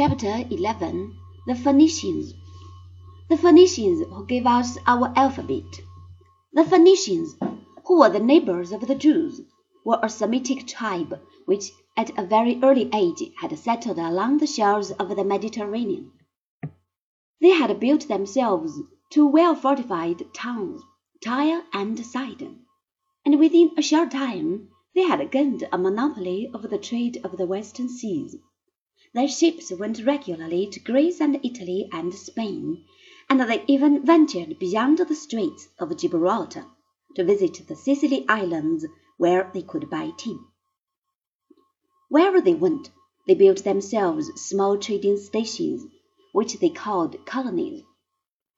[0.00, 1.12] Chapter 11
[1.48, 2.32] The Phoenicians
[3.28, 5.80] The Phoenicians who gave us our alphabet.
[6.52, 7.34] The Phoenicians,
[7.84, 9.40] who were the neighbors of the Jews,
[9.84, 14.92] were a Semitic tribe which at a very early age had settled along the shores
[14.92, 16.12] of the Mediterranean.
[17.40, 18.80] They had built themselves
[19.10, 20.80] two well fortified towns,
[21.24, 22.60] Tyre and Sidon,
[23.24, 27.46] and within a short time they had gained a monopoly of the trade of the
[27.46, 28.36] western seas.
[29.14, 32.84] Their ships went regularly to Greece and Italy and Spain,
[33.30, 36.66] and they even ventured beyond the Straits of Gibraltar
[37.14, 38.84] to visit the Scilly Islands
[39.16, 40.38] where they could buy tea.
[42.10, 42.90] Wherever they went,
[43.26, 45.86] they built themselves small trading stations,
[46.32, 47.84] which they called colonies.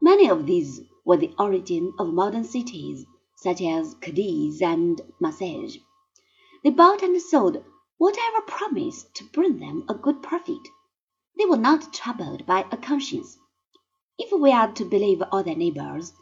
[0.00, 3.04] Many of these were the origin of modern cities,
[3.36, 5.78] such as Cadiz and Marseilles.
[6.62, 7.64] They bought and sold
[7.98, 10.68] whatever promised to bring them a good profit.
[11.38, 13.36] They were not troubled by a conscience.
[14.18, 16.12] If we are to believe all their neighbors,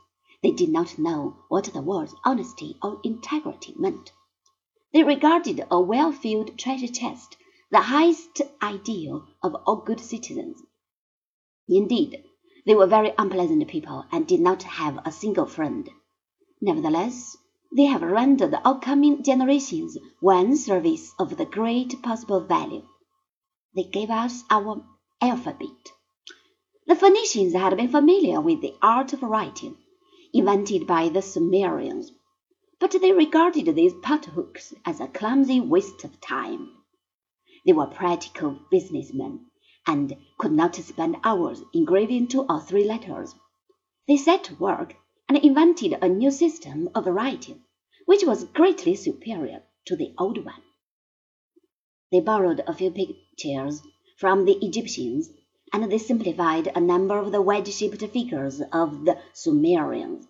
[0.42, 4.12] they did not know what the words honesty or integrity meant.
[4.92, 7.36] They regarded a well-filled treasure chest
[7.70, 10.62] the highest ideal of all good citizens.
[11.68, 12.22] Indeed,
[12.66, 15.88] they were very unpleasant people and did not have a single friend.
[16.60, 17.36] Nevertheless,
[17.76, 22.86] they have rendered the outcoming generations one service of the great possible value.
[23.74, 24.84] They gave us our
[25.20, 25.92] alphabet.
[26.86, 29.76] The Phoenicians had been familiar with the art of writing,
[30.32, 32.12] invented by the Sumerians,
[32.78, 36.70] but they regarded these pothooks as a clumsy waste of time.
[37.66, 39.46] They were practical businessmen,
[39.84, 43.34] and could not spend hours engraving two or three letters.
[44.06, 44.94] They set to work
[45.28, 47.60] and invented a new system of writing,
[48.06, 50.62] which was greatly superior to the old one.
[52.12, 53.80] They borrowed a few pictures
[54.18, 55.30] from the Egyptians,
[55.72, 60.26] and they simplified a number of the wedge-shaped figures of the Sumerians.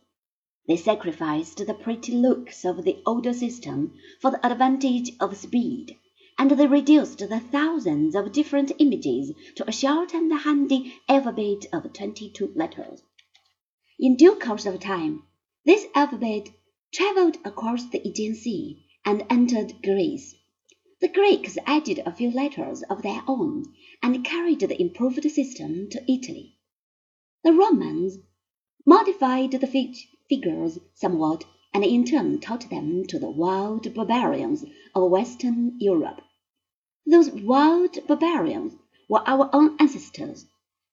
[0.66, 3.92] They sacrificed the pretty looks of the older system
[4.22, 5.98] for the advantage of speed,
[6.38, 11.92] and they reduced the thousands of different images to a short and handy alphabet of
[11.92, 13.02] twenty-two letters.
[13.96, 15.22] In due course of time,
[15.64, 16.50] this alphabet
[16.92, 20.34] travelled across the Aegean Sea and entered Greece.
[21.00, 23.72] The Greeks added a few letters of their own
[24.02, 26.56] and carried the improved system to Italy.
[27.44, 28.18] The Romans
[28.84, 29.94] modified the
[30.28, 34.64] figures somewhat and in turn taught them to the wild barbarians
[34.96, 36.20] of Western Europe.
[37.06, 38.74] Those wild barbarians
[39.08, 40.46] were our own ancestors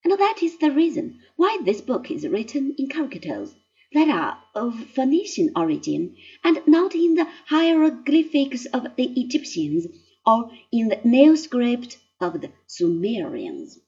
[0.04, 3.54] and that is the reason why this book is written in characters
[3.94, 9.88] that are of Phoenician origin and not in the hieroglyphics of the Egyptians
[10.26, 13.80] or in the nail script of the Sumerians.